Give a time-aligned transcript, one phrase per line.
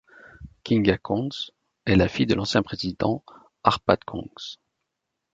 [0.63, 1.51] Kinga Göncz
[1.85, 3.23] est la fille de l'ancien président
[3.63, 4.57] Árpád Göncz.